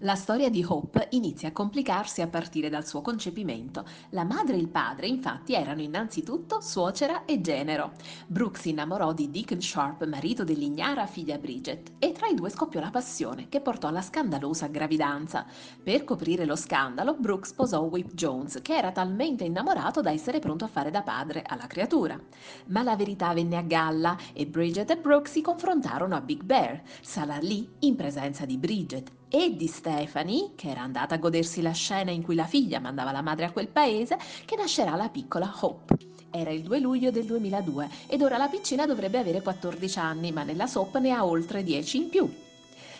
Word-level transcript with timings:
La 0.00 0.14
storia 0.14 0.48
di 0.48 0.64
Hope 0.66 1.08
inizia 1.10 1.48
a 1.48 1.52
complicarsi 1.52 2.20
a 2.22 2.28
partire 2.28 2.68
dal 2.68 2.86
suo 2.86 3.00
concepimento. 3.00 3.84
La 4.10 4.24
madre 4.24 4.56
e 4.56 4.58
il 4.58 4.68
padre, 4.68 5.06
infatti, 5.06 5.54
erano 5.54 5.80
innanzitutto 5.80 6.60
suocera 6.60 7.24
e 7.24 7.40
genero. 7.40 7.92
Brooke 8.26 8.58
si 8.58 8.70
innamorò 8.70 9.12
di 9.12 9.30
Deacon 9.30 9.60
Sharp, 9.60 10.06
marito 10.06 10.44
dell'ignara 10.44 11.06
figlia 11.06 11.38
Bridget, 11.38 11.92
e 11.98 12.12
tra 12.12 12.26
i 12.26 12.34
due 12.34 12.50
scoppiò 12.50 12.80
la 12.80 12.90
passione 12.90 13.48
che 13.48 13.60
portò 13.60 13.88
alla 13.88 14.02
scandalosa 14.02 14.66
gravidanza. 14.68 15.44
Per 15.82 16.04
coprire 16.04 16.44
lo 16.44 16.56
scandalo, 16.56 17.14
Brooke 17.14 17.46
sposò 17.46 17.80
Whip 17.82 18.14
Jones, 18.14 18.60
che 18.62 18.76
era 18.76 18.92
talmente 18.92 19.44
innamorato 19.44 20.00
da 20.00 20.10
essere 20.10 20.38
pronto 20.38 20.64
a 20.64 20.68
fare 20.68 20.90
da 20.90 21.02
padre 21.02 21.42
alla 21.46 21.66
creatura. 21.66 22.18
Ma 22.66 22.82
la 22.82 22.96
verità 22.96 23.32
venne 23.32 23.56
a 23.56 23.62
galla 23.62 24.16
e 24.32 24.46
Bridget 24.46 24.90
e 24.90 24.96
Brooke 24.96 25.28
si 25.28 25.40
confrontarono 25.40 26.14
a 26.14 26.20
Big 26.20 26.42
Bear. 26.42 26.82
Sarà 27.00 27.38
lì, 27.38 27.68
in 27.80 27.96
presenza 27.96 28.44
di 28.44 28.56
Bridget 28.58 29.15
e 29.38 29.54
di 29.54 29.66
Stephanie, 29.66 30.52
che 30.56 30.70
era 30.70 30.80
andata 30.80 31.14
a 31.14 31.18
godersi 31.18 31.60
la 31.60 31.72
scena 31.72 32.10
in 32.10 32.22
cui 32.22 32.34
la 32.34 32.46
figlia 32.46 32.80
mandava 32.80 33.12
la 33.12 33.20
madre 33.20 33.44
a 33.44 33.52
quel 33.52 33.68
paese, 33.68 34.16
che 34.46 34.56
nascerà 34.56 34.96
la 34.96 35.10
piccola 35.10 35.54
Hope. 35.60 35.94
Era 36.30 36.50
il 36.50 36.62
2 36.62 36.78
luglio 36.80 37.10
del 37.10 37.26
2002 37.26 37.88
ed 38.06 38.22
ora 38.22 38.38
la 38.38 38.48
piccina 38.48 38.86
dovrebbe 38.86 39.18
avere 39.18 39.42
14 39.42 39.98
anni, 39.98 40.32
ma 40.32 40.42
nella 40.42 40.66
soap 40.66 40.96
ne 40.98 41.10
ha 41.10 41.26
oltre 41.26 41.62
10 41.62 41.96
in 41.98 42.08
più. 42.08 42.34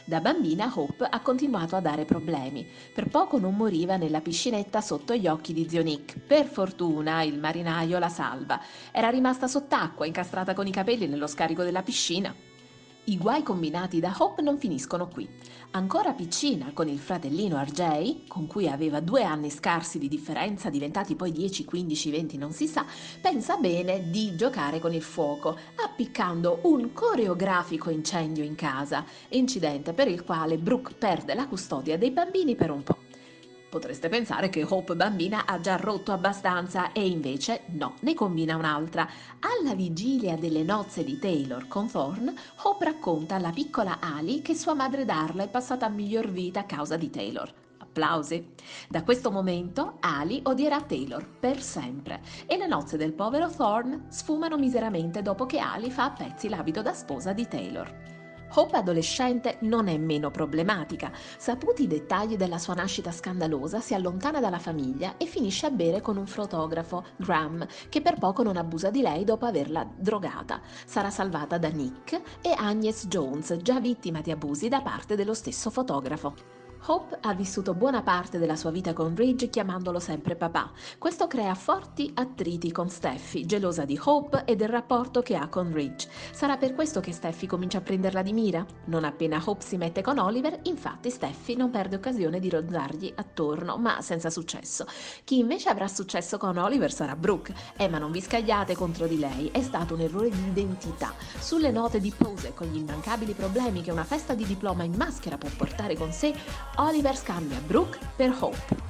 Da 0.04 0.20
bambina 0.20 0.70
Hope 0.72 1.04
ha 1.04 1.20
continuato 1.20 1.74
a 1.74 1.80
dare 1.80 2.04
problemi. 2.04 2.66
Per 2.94 3.08
poco 3.08 3.38
non 3.38 3.56
moriva 3.56 3.96
nella 3.96 4.20
piscinetta 4.20 4.82
sotto 4.82 5.14
gli 5.14 5.26
occhi 5.26 5.54
di 5.54 5.66
zio 5.68 5.82
Nick. 5.82 6.18
Per 6.18 6.46
fortuna 6.46 7.22
il 7.22 7.38
marinaio 7.38 7.98
la 7.98 8.10
salva. 8.10 8.60
Era 8.92 9.08
rimasta 9.08 9.48
sott'acqua, 9.48 10.04
incastrata 10.04 10.52
con 10.52 10.66
i 10.66 10.70
capelli 10.70 11.06
nello 11.06 11.26
scarico 11.26 11.62
della 11.62 11.82
piscina. 11.82 12.32
I 13.08 13.18
guai 13.18 13.44
combinati 13.44 14.00
da 14.00 14.12
Hope 14.18 14.42
non 14.42 14.58
finiscono 14.58 15.06
qui. 15.06 15.28
Ancora 15.70 16.12
piccina, 16.12 16.72
con 16.72 16.88
il 16.88 16.98
fratellino 16.98 17.62
RJ, 17.62 18.26
con 18.26 18.48
cui 18.48 18.68
aveva 18.68 18.98
due 18.98 19.22
anni 19.22 19.48
scarsi 19.48 20.00
di 20.00 20.08
differenza, 20.08 20.70
diventati 20.70 21.14
poi 21.14 21.30
10, 21.30 21.64
15, 21.64 22.10
20 22.10 22.36
non 22.36 22.50
si 22.50 22.66
sa, 22.66 22.84
pensa 23.20 23.58
bene 23.58 24.10
di 24.10 24.34
giocare 24.34 24.80
con 24.80 24.92
il 24.92 25.02
fuoco, 25.02 25.56
appiccando 25.84 26.58
un 26.64 26.92
coreografico 26.92 27.90
incendio 27.90 28.42
in 28.42 28.56
casa, 28.56 29.04
incidente 29.28 29.92
per 29.92 30.08
il 30.08 30.24
quale 30.24 30.58
Brooke 30.58 30.94
perde 30.94 31.34
la 31.34 31.46
custodia 31.46 31.96
dei 31.96 32.10
bambini 32.10 32.56
per 32.56 32.72
un 32.72 32.82
po'. 32.82 33.05
Potreste 33.68 34.08
pensare 34.08 34.48
che 34.48 34.64
Hope 34.66 34.94
bambina 34.94 35.44
ha 35.44 35.58
già 35.60 35.76
rotto 35.76 36.12
abbastanza 36.12 36.92
e 36.92 37.06
invece 37.06 37.62
no, 37.70 37.94
ne 38.00 38.14
combina 38.14 38.56
un'altra. 38.56 39.08
Alla 39.40 39.74
vigilia 39.74 40.36
delle 40.36 40.62
nozze 40.62 41.02
di 41.02 41.18
Taylor 41.18 41.66
con 41.66 41.90
Thorne, 41.90 42.32
Hope 42.62 42.84
racconta 42.84 43.34
alla 43.34 43.50
piccola 43.50 43.98
Ali 44.00 44.40
che 44.40 44.54
sua 44.54 44.74
madre 44.74 45.04
Darla 45.04 45.42
è 45.42 45.48
passata 45.48 45.86
a 45.86 45.90
miglior 45.90 46.30
vita 46.30 46.60
a 46.60 46.64
causa 46.64 46.96
di 46.96 47.10
Taylor. 47.10 47.52
Applausi. 47.78 48.52
Da 48.88 49.02
questo 49.02 49.30
momento 49.30 49.96
Ali 50.00 50.40
odierà 50.44 50.80
Taylor 50.82 51.26
per 51.26 51.60
sempre 51.60 52.20
e 52.46 52.56
le 52.56 52.66
nozze 52.68 52.96
del 52.96 53.14
povero 53.14 53.50
Thorne 53.50 54.06
sfumano 54.10 54.56
miseramente 54.56 55.22
dopo 55.22 55.44
che 55.44 55.58
Ali 55.58 55.90
fa 55.90 56.04
a 56.04 56.10
pezzi 56.12 56.48
l'abito 56.48 56.82
da 56.82 56.92
sposa 56.92 57.32
di 57.32 57.48
Taylor. 57.48 58.15
Hope 58.54 58.76
adolescente 58.76 59.58
non 59.60 59.88
è 59.88 59.98
meno 59.98 60.30
problematica. 60.30 61.12
Saputi 61.36 61.82
i 61.82 61.86
dettagli 61.86 62.36
della 62.36 62.58
sua 62.58 62.74
nascita 62.74 63.10
scandalosa, 63.10 63.80
si 63.80 63.94
allontana 63.94 64.40
dalla 64.40 64.58
famiglia 64.58 65.16
e 65.16 65.26
finisce 65.26 65.66
a 65.66 65.70
bere 65.70 66.00
con 66.00 66.16
un 66.16 66.26
fotografo, 66.26 67.04
Graham, 67.16 67.66
che 67.88 68.00
per 68.00 68.18
poco 68.18 68.42
non 68.42 68.56
abusa 68.56 68.90
di 68.90 69.02
lei 69.02 69.24
dopo 69.24 69.46
averla 69.46 69.86
drogata. 69.96 70.60
Sarà 70.86 71.10
salvata 71.10 71.58
da 71.58 71.68
Nick 71.68 72.20
e 72.40 72.54
Agnes 72.56 73.06
Jones, 73.06 73.56
già 73.58 73.80
vittima 73.80 74.20
di 74.20 74.30
abusi 74.30 74.68
da 74.68 74.80
parte 74.80 75.16
dello 75.16 75.34
stesso 75.34 75.70
fotografo. 75.70 76.64
Hope 76.88 77.18
ha 77.20 77.34
vissuto 77.34 77.74
buona 77.74 78.02
parte 78.02 78.38
della 78.38 78.54
sua 78.54 78.70
vita 78.70 78.92
con 78.92 79.14
Ridge 79.16 79.48
chiamandolo 79.48 79.98
sempre 79.98 80.36
papà. 80.36 80.70
Questo 80.98 81.26
crea 81.26 81.54
forti 81.54 82.12
attriti 82.14 82.70
con 82.70 82.88
Steffi, 82.88 83.44
gelosa 83.44 83.84
di 83.84 83.98
Hope 84.02 84.44
e 84.44 84.54
del 84.54 84.68
rapporto 84.68 85.20
che 85.20 85.34
ha 85.34 85.48
con 85.48 85.72
Ridge. 85.72 86.08
Sarà 86.30 86.56
per 86.56 86.74
questo 86.74 87.00
che 87.00 87.12
Steffi 87.12 87.46
comincia 87.46 87.78
a 87.78 87.80
prenderla 87.80 88.22
di 88.22 88.32
mira? 88.32 88.64
Non 88.84 89.04
appena 89.04 89.42
Hope 89.44 89.64
si 89.64 89.76
mette 89.76 90.02
con 90.02 90.18
Oliver, 90.18 90.60
infatti 90.64 91.10
Steffi 91.10 91.56
non 91.56 91.70
perde 91.70 91.96
occasione 91.96 92.38
di 92.38 92.48
ronzargli 92.48 93.12
attorno, 93.16 93.76
ma 93.78 94.00
senza 94.00 94.30
successo. 94.30 94.86
Chi 95.24 95.38
invece 95.38 95.68
avrà 95.68 95.88
successo 95.88 96.38
con 96.38 96.56
Oliver 96.56 96.92
sarà 96.92 97.16
Brooke. 97.16 97.54
Eh, 97.76 97.88
ma 97.88 97.98
non 97.98 98.12
vi 98.12 98.20
scagliate 98.20 98.76
contro 98.76 99.06
di 99.06 99.18
lei, 99.18 99.50
è 99.52 99.62
stato 99.62 99.94
un 99.94 100.00
errore 100.00 100.30
di 100.30 100.46
identità. 100.46 101.12
Sulle 101.38 101.72
note 101.72 101.98
di 101.98 102.12
pose, 102.16 102.54
con 102.54 102.68
gli 102.68 102.76
immancabili 102.76 103.32
problemi 103.32 103.82
che 103.82 103.90
una 103.90 104.04
festa 104.04 104.34
di 104.34 104.44
diploma 104.44 104.84
in 104.84 104.94
maschera 104.96 105.36
può 105.36 105.48
portare 105.56 105.96
con 105.96 106.12
sé, 106.12 106.34
Oliver 106.76 107.16
scambia 107.16 107.58
Brooke 107.60 107.98
per 108.14 108.36
Hope. 108.38 108.84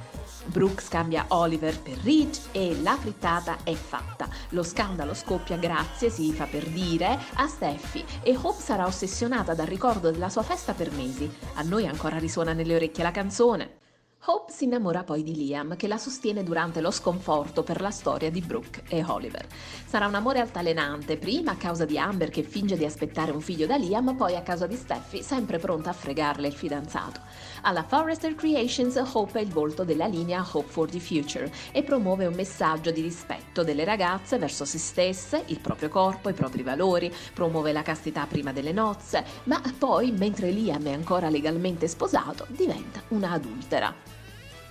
Brooke 0.47 0.83
scambia 0.83 1.25
Oliver 1.29 1.81
per 1.81 1.99
Ridge 1.99 2.41
e 2.53 2.81
la 2.83 2.97
frittata 2.97 3.59
è 3.63 3.75
fatta. 3.75 4.29
Lo 4.51 4.63
scandalo 4.63 5.15
scoppia 5.15 5.57
grazie, 5.57 6.11
si 6.11 6.33
fa 6.33 6.47
per 6.47 6.69
dire, 6.69 7.19
a 7.35 7.47
Steffi 7.47 8.05
e 8.23 8.37
Hope 8.41 8.61
sarà 8.61 8.87
ossessionata 8.87 9.55
dal 9.55 9.67
ricordo 9.67 10.11
della 10.11 10.29
sua 10.29 10.43
festa 10.43 10.73
per 10.73 10.91
mesi. 10.93 11.31
A 11.55 11.63
noi 11.63 11.87
ancora 11.87 12.19
risuona 12.19 12.53
nelle 12.53 12.75
orecchie 12.75 13.03
la 13.03 13.11
canzone. 13.11 13.85
Hope 14.29 14.51
si 14.51 14.65
innamora 14.65 15.05
poi 15.05 15.23
di 15.23 15.37
Liam, 15.37 15.77
che 15.77 15.87
la 15.87 15.99
sostiene 15.99 16.43
durante 16.43 16.81
lo 16.81 16.91
sconforto 16.91 17.63
per 17.63 17.81
la 17.81 17.93
storia 17.93 18.29
di 18.29 18.41
Brooke 18.41 18.83
e 18.89 19.05
Oliver. 19.05 19.47
Sarà 19.87 20.09
un 20.09 20.17
amore 20.17 20.41
altalenante, 20.41 21.17
prima 21.17 21.53
a 21.53 21.57
causa 21.57 21.85
di 21.85 21.97
Amber 21.97 22.31
che 22.31 22.43
finge 22.43 22.77
di 22.77 22.85
aspettare 22.85 23.31
un 23.31 23.41
figlio 23.41 23.67
da 23.67 23.77
Liam, 23.77 24.17
poi 24.17 24.35
a 24.35 24.43
causa 24.43 24.67
di 24.67 24.75
Steffi, 24.75 25.23
sempre 25.23 25.59
pronta 25.59 25.91
a 25.91 25.93
fregarle 25.93 26.49
il 26.49 26.55
fidanzato. 26.55 27.21
Alla 27.63 27.85
Forrester 27.85 28.35
Creations 28.35 28.97
Hope 29.13 29.39
è 29.39 29.43
il 29.43 29.49
volto 29.49 29.85
della 29.85 30.07
linea 30.07 30.45
Hope 30.53 30.71
for 30.71 30.91
the 30.91 30.99
Future 30.99 31.53
e 31.71 31.85
promuove 31.85 32.27
un 32.27 32.35
messaggio 32.35 32.91
di 32.91 33.03
rispetto 33.03 33.63
delle 33.63 33.85
ragazze 33.85 34.39
verso 34.39 34.65
se 34.65 34.79
stesse, 34.79 35.45
il 35.47 35.61
proprio 35.61 35.89
corpo, 35.89 36.31
i 36.31 36.35
propri 36.35 36.65
valori, 36.65 37.15
promuove 37.33 37.71
la 37.71 37.83
castità 37.83 38.27
prima 38.27 38.53
delle 38.53 38.73
nozze, 38.73 39.25
ma 39.45 39.63
poi, 39.79 40.11
mentre 40.11 40.51
Liam 40.51 40.85
è 40.85 40.93
ancora 40.93 41.29
legalmente 41.29 41.87
sposato, 41.87 42.45
diventa 42.49 43.01
una 43.09 43.31
adultera 43.31 44.16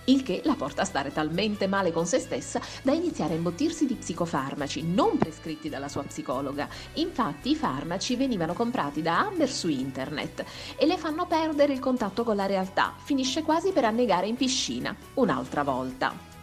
il 0.05 0.23
che 0.23 0.41
la 0.43 0.55
porta 0.55 0.81
a 0.81 0.85
stare 0.85 1.11
talmente 1.11 1.67
male 1.67 1.91
con 1.91 2.05
se 2.05 2.19
stessa 2.19 2.59
da 2.81 2.91
iniziare 2.91 3.33
a 3.33 3.37
imbottirsi 3.37 3.85
di 3.85 3.95
psicofarmaci 3.95 4.83
non 4.83 5.17
prescritti 5.17 5.69
dalla 5.69 5.87
sua 5.87 6.03
psicologa. 6.03 6.67
Infatti 6.93 7.51
i 7.51 7.55
farmaci 7.55 8.15
venivano 8.15 8.53
comprati 8.53 9.01
da 9.01 9.19
Amber 9.19 9.49
su 9.49 9.67
internet 9.67 10.43
e 10.77 10.85
le 10.85 10.97
fanno 10.97 11.25
perdere 11.25 11.73
il 11.73 11.79
contatto 11.79 12.23
con 12.23 12.35
la 12.35 12.45
realtà, 12.45 12.93
finisce 13.03 13.43
quasi 13.43 13.71
per 13.71 13.85
annegare 13.85 14.27
in 14.27 14.35
piscina, 14.35 14.95
un'altra 15.15 15.63
volta. 15.63 16.34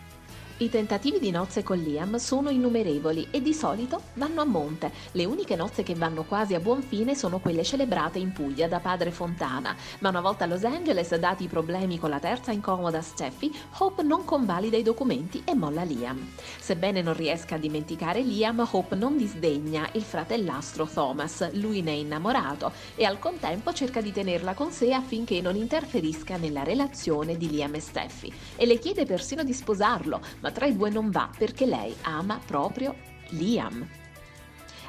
I 0.63 0.69
tentativi 0.69 1.19
di 1.19 1.33
nozze 1.33 1.65
con 1.65 1.77
Liam 1.77 2.19
sono 2.19 2.49
innumerevoli 2.49 3.27
e 3.33 3.43
di 3.43 3.53
solito 3.53 4.01
vanno 4.15 4.43
a 4.43 4.45
monte. 4.45 4.93
Le 5.11 5.25
uniche 5.25 5.57
nozze 5.57 5.83
che 5.83 5.97
vanno 5.97 6.23
quasi 6.23 6.55
a 6.55 6.61
buon 6.61 6.83
fine 6.83 7.17
sono 7.17 7.41
quelle 7.41 7.65
celebrate 7.65 8.21
in 8.21 8.31
Puglia 8.31 8.69
da 8.69 8.79
padre 8.79 9.11
Fontana, 9.11 9.75
ma 9.99 10.11
una 10.11 10.21
volta 10.21 10.45
a 10.45 10.47
Los 10.47 10.63
Angeles, 10.63 11.17
dati 11.17 11.43
i 11.43 11.49
problemi 11.49 11.99
con 11.99 12.11
la 12.11 12.21
terza 12.21 12.53
incomoda 12.53 13.03
Steffi, 13.03 13.53
Hope 13.79 14.05
non 14.05 14.25
convalida 14.25 14.77
i 14.77 14.85
documenti 14.85 15.43
e 15.45 15.53
molla 15.57 15.83
Liam. 15.83 16.31
Sebbene 16.61 17.03
non 17.03 17.15
riesca 17.15 17.57
a 17.57 17.59
dimenticare 17.59 18.21
Liam, 18.21 18.65
Hope 18.71 18.95
non 18.95 19.17
disdegna 19.17 19.89
il 19.95 20.03
fratellastro 20.03 20.87
Thomas, 20.87 21.55
lui 21.55 21.83
ne 21.83 21.91
è 21.91 21.97
innamorato 21.97 22.71
e 22.95 23.05
al 23.05 23.19
contempo 23.19 23.73
cerca 23.73 24.01
di 24.01 24.13
tenerla 24.13 24.55
con 24.55 24.71
sé 24.71 24.93
affinché 24.93 25.41
non 25.41 25.57
interferisca 25.57 26.37
nella 26.37 26.63
relazione 26.63 27.37
di 27.37 27.51
Liam 27.51 27.75
e 27.75 27.81
Steffi 27.81 28.33
e 28.55 28.65
le 28.65 28.79
chiede 28.79 29.05
persino 29.05 29.43
di 29.43 29.53
sposarlo, 29.53 30.21
ma 30.39 30.51
tra 30.53 30.67
i 30.67 30.77
due 30.77 30.91
non 30.91 31.11
va 31.11 31.29
perché 31.37 31.67
lei 31.67 31.95
ama 32.03 32.39
proprio 32.45 32.95
Liam. 33.31 34.01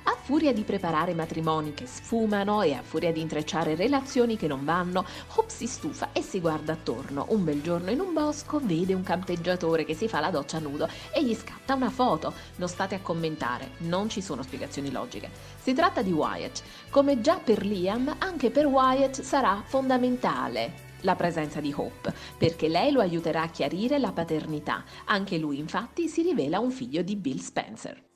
A 0.06 0.18
furia 0.22 0.52
di 0.52 0.64
preparare 0.64 1.14
matrimoni 1.14 1.74
che 1.74 1.86
sfumano 1.86 2.62
e 2.62 2.74
a 2.74 2.82
furia 2.82 3.14
di 3.14 3.22
intrecciare 3.22 3.76
relazioni 3.76 4.36
che 4.36 4.48
non 4.48 4.66
vanno, 4.66 5.06
Hope 5.36 5.50
si 5.50 5.66
stufa 5.66 6.10
e 6.12 6.22
si 6.22 6.42
guarda 6.42 6.74
attorno. 6.74 7.28
Un 7.30 7.46
bel 7.46 7.62
giorno 7.62 7.90
in 7.90 8.02
un 8.02 8.12
bosco 8.12 8.60
vede 8.62 8.94
un 8.94 9.04
campeggiatore 9.04 9.86
che 9.86 9.96
si 9.96 10.10
fa 10.10 10.20
la 10.20 10.30
doccia 10.30 10.60
nudo 10.60 10.90
e 11.14 11.24
gli 11.24 11.34
scatta 11.34 11.76
una 11.76 11.90
foto. 11.90 12.34
Non 12.58 12.68
state 12.68 12.96
a 12.96 13.00
commentare, 13.00 13.72
non 13.80 14.10
ci 14.10 14.22
sono 14.22 14.44
spiegazioni 14.44 14.92
logiche. 14.92 15.30
Si 15.62 15.74
tratta 15.74 16.02
di 16.02 16.12
Wyatt. 16.12 16.64
Come 16.90 17.22
già 17.22 17.38
per 17.38 17.66
Liam, 17.66 18.14
anche 18.20 18.52
per 18.52 18.66
Wyatt 18.66 19.22
sarà 19.22 19.64
fondamentale 19.66 20.83
la 21.04 21.16
presenza 21.16 21.62
di 21.62 21.74
Hope, 21.74 22.14
perché 22.38 22.68
lei 22.68 22.92
lo 22.92 23.00
aiuterà 23.00 23.44
a 23.44 23.50
chiarire 23.50 24.00
la 24.00 24.12
paternità. 24.12 24.84
Anche 25.06 25.38
lui 25.38 25.60
infatti 25.60 26.08
si 26.08 26.22
rivela 26.22 26.60
un 26.60 26.72
figlio 26.72 27.02
di 27.02 27.16
Bill 27.16 27.38
Spencer. 27.38 28.13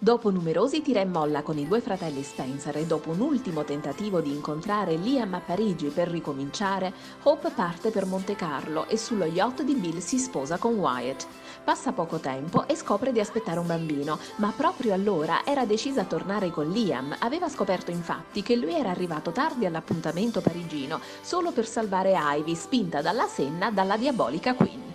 Dopo 0.00 0.30
numerosi 0.30 0.80
tira 0.80 1.00
e 1.00 1.04
molla 1.04 1.42
con 1.42 1.58
i 1.58 1.66
due 1.66 1.80
fratelli 1.80 2.22
Spencer 2.22 2.76
e 2.76 2.86
dopo 2.86 3.10
un 3.10 3.18
ultimo 3.18 3.64
tentativo 3.64 4.20
di 4.20 4.30
incontrare 4.30 4.94
Liam 4.94 5.34
a 5.34 5.40
Parigi 5.40 5.88
per 5.88 6.06
ricominciare, 6.06 6.92
Hope 7.24 7.50
parte 7.50 7.90
per 7.90 8.06
Monte 8.06 8.36
Carlo 8.36 8.86
e 8.86 8.96
sullo 8.96 9.24
yacht 9.24 9.62
di 9.62 9.74
Bill 9.74 9.98
si 9.98 10.20
sposa 10.20 10.56
con 10.56 10.76
Wyatt. 10.76 11.26
Passa 11.64 11.90
poco 11.90 12.18
tempo 12.18 12.68
e 12.68 12.76
scopre 12.76 13.10
di 13.10 13.18
aspettare 13.18 13.58
un 13.58 13.66
bambino, 13.66 14.20
ma 14.36 14.52
proprio 14.56 14.94
allora 14.94 15.44
era 15.44 15.66
decisa 15.66 16.02
a 16.02 16.04
tornare 16.04 16.50
con 16.50 16.70
Liam. 16.70 17.16
Aveva 17.18 17.48
scoperto 17.48 17.90
infatti 17.90 18.44
che 18.44 18.54
lui 18.54 18.74
era 18.74 18.90
arrivato 18.90 19.32
tardi 19.32 19.66
all'appuntamento 19.66 20.40
parigino 20.40 21.00
solo 21.22 21.50
per 21.50 21.66
salvare 21.66 22.14
Ivy, 22.16 22.54
spinta 22.54 23.02
dalla 23.02 23.26
senna 23.26 23.72
dalla 23.72 23.96
diabolica 23.96 24.54
Queen. 24.54 24.87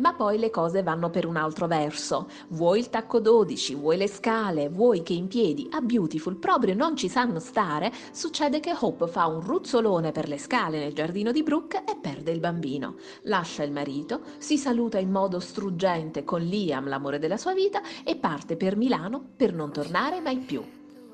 Ma 0.00 0.14
poi 0.14 0.38
le 0.38 0.48
cose 0.48 0.82
vanno 0.82 1.10
per 1.10 1.26
un 1.26 1.36
altro 1.36 1.66
verso. 1.66 2.28
Vuoi 2.48 2.78
il 2.78 2.88
tacco 2.88 3.20
12, 3.20 3.74
vuoi 3.74 3.98
le 3.98 4.08
scale, 4.08 4.70
vuoi 4.70 5.02
che 5.02 5.12
in 5.12 5.28
piedi 5.28 5.68
a 5.72 5.82
Beautiful 5.82 6.36
proprio 6.36 6.74
non 6.74 6.96
ci 6.96 7.08
sanno 7.10 7.38
stare, 7.38 7.92
succede 8.10 8.60
che 8.60 8.74
Hope 8.78 9.06
fa 9.08 9.26
un 9.26 9.42
ruzzolone 9.42 10.10
per 10.10 10.26
le 10.26 10.38
scale 10.38 10.78
nel 10.78 10.94
giardino 10.94 11.32
di 11.32 11.42
Brooke 11.42 11.84
e 11.84 11.98
perde 12.00 12.30
il 12.30 12.40
bambino. 12.40 12.94
Lascia 13.24 13.62
il 13.62 13.72
marito, 13.72 14.22
si 14.38 14.56
saluta 14.56 14.98
in 14.98 15.10
modo 15.10 15.38
struggente 15.38 16.24
con 16.24 16.40
Liam, 16.40 16.88
l'amore 16.88 17.18
della 17.18 17.36
sua 17.36 17.52
vita, 17.52 17.82
e 18.02 18.16
parte 18.16 18.56
per 18.56 18.76
Milano 18.76 19.22
per 19.36 19.52
non 19.52 19.70
tornare 19.70 20.20
mai 20.20 20.38
più. 20.38 20.62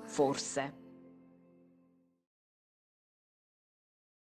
Forse. 0.05 0.86